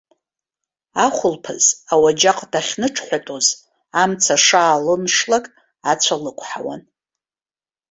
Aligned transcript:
Ахәылԥаз 1.05 1.65
ауаџьаҟ 1.93 2.39
дахьныҽҳәатәоз, 2.51 3.47
амца 4.01 4.35
шаалыншлак 4.45 5.45
ацәа 5.91 6.15
лықәҳауан. 6.23 6.81